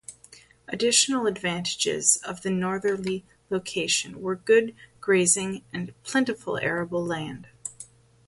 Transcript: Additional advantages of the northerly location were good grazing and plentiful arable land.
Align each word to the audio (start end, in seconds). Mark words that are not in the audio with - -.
Additional 0.67 1.27
advantages 1.27 2.17
of 2.27 2.41
the 2.41 2.49
northerly 2.49 3.23
location 3.51 4.19
were 4.19 4.35
good 4.35 4.75
grazing 4.99 5.63
and 5.71 5.93
plentiful 6.01 6.57
arable 6.57 7.05
land. 7.05 7.49